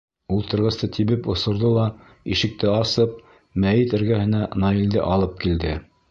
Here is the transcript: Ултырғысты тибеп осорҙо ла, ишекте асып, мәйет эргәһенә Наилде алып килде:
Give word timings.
Ултырғысты 0.35 0.87
тибеп 0.95 1.27
осорҙо 1.33 1.69
ла, 1.75 1.83
ишекте 2.35 2.71
асып, 2.77 3.13
мәйет 3.65 3.93
эргәһенә 3.99 4.39
Наилде 4.63 5.05
алып 5.17 5.37
килде: 5.45 5.75